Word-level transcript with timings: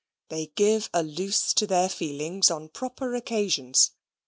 They 0.29 0.47
give 0.55 0.89
a 0.95 1.03
loose 1.03 1.53
to 1.53 1.67
their 1.67 1.87
feelings 1.87 2.49
on 2.49 2.69
proper 2.69 3.13
occasions. 3.13 3.91